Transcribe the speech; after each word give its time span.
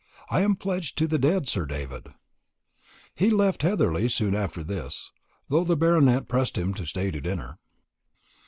I 0.31 0.41
am 0.41 0.55
pledged 0.55 0.97
to 0.97 1.05
the 1.07 1.19
dead, 1.19 1.47
Sir 1.47 1.67
David." 1.67 2.07
He 3.13 3.29
left 3.29 3.61
Heatherly 3.61 4.07
soon 4.07 4.33
after 4.33 4.63
this, 4.63 5.11
though 5.47 5.63
the 5.63 5.77
Baronet 5.77 6.27
pressed 6.27 6.57
him 6.57 6.73
to 6.73 6.87
stay 6.87 7.11
to 7.11 7.21
dinner. 7.21 7.59